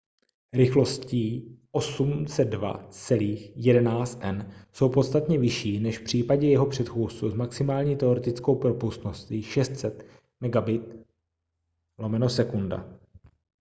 rychlosti 0.53 1.43
802.11n 1.73 4.49
jsou 4.71 4.89
podstatně 4.89 5.37
vyšší 5.39 5.79
než 5.79 5.99
v 5.99 6.03
případě 6.03 6.47
jeho 6.47 6.65
předchůdců 6.65 7.29
s 7.29 7.33
maximální 7.33 7.97
teoretickou 7.97 8.55
propustností 8.55 9.43
600 9.43 10.05
mbit/s 10.41 12.41